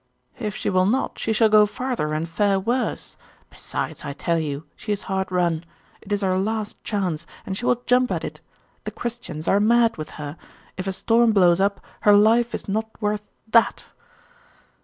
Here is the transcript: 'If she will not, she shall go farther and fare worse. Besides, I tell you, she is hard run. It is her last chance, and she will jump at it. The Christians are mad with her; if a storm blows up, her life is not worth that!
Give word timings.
'If 0.39 0.55
she 0.55 0.71
will 0.71 0.87
not, 0.87 1.19
she 1.19 1.31
shall 1.31 1.47
go 1.49 1.67
farther 1.67 2.15
and 2.15 2.27
fare 2.27 2.59
worse. 2.59 3.17
Besides, 3.51 4.03
I 4.03 4.13
tell 4.13 4.39
you, 4.39 4.65
she 4.75 4.91
is 4.91 5.03
hard 5.03 5.31
run. 5.31 5.63
It 6.01 6.11
is 6.11 6.23
her 6.23 6.39
last 6.39 6.83
chance, 6.83 7.27
and 7.45 7.55
she 7.55 7.67
will 7.67 7.83
jump 7.85 8.09
at 8.11 8.23
it. 8.23 8.41
The 8.85 8.89
Christians 8.89 9.47
are 9.47 9.59
mad 9.59 9.97
with 9.97 10.09
her; 10.17 10.37
if 10.75 10.87
a 10.87 10.91
storm 10.91 11.33
blows 11.33 11.61
up, 11.61 11.81
her 11.99 12.13
life 12.13 12.55
is 12.55 12.67
not 12.67 12.89
worth 12.99 13.21
that! 13.51 13.85